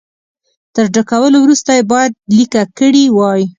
[0.75, 3.41] تر ډکولو وروسته یې باید لیکه کړي وای.